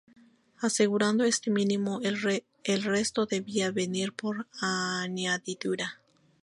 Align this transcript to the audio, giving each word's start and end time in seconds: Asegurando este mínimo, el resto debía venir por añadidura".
Asegurando 0.59 1.25
este 1.25 1.51
mínimo, 1.51 2.01
el 2.01 2.81
resto 2.83 3.27
debía 3.27 3.69
venir 3.69 4.13
por 4.13 4.47
añadidura". 4.59 5.99